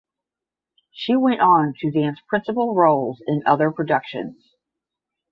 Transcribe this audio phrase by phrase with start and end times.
[0.91, 4.55] She went on to dance principal roles in other productions.